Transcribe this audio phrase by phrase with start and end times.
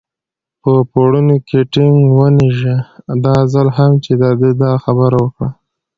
[0.61, 2.75] په پوړني کې ټینګ ونېژه،
[3.25, 4.29] دا ځل هم چې ده
[4.61, 5.49] دا خبره وکړه.